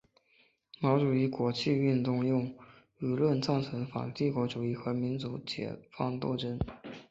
[0.79, 2.51] 毛主义国际主义运动用
[2.99, 6.57] 舆论赞成反帝国主义和民族解放斗争。